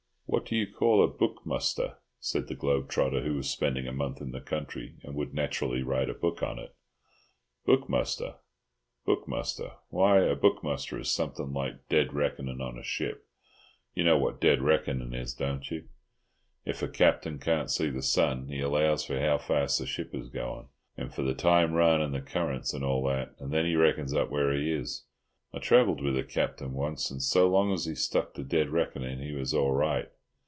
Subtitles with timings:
[0.27, 3.91] "What do you call a book muster?" said the globe trotter, who was spending a
[3.91, 6.73] month in the country, and would naturally write a book on it.
[7.65, 8.35] "Book muster,
[9.05, 9.73] book muster?
[9.89, 13.27] Why, a book muster is something like dead reckoning on a ship.
[13.93, 15.89] You know what dead reckoning is, don't you?
[16.63, 20.29] If a captain can't see the sun he allows for how fast the ship is
[20.29, 24.13] going, and for the time run and the currents, and all that, and then reckons
[24.13, 25.03] up where he is.
[25.53, 29.19] I travelled with a captain once, and so long as he stuck to dead reckoning
[29.19, 30.09] he was all right.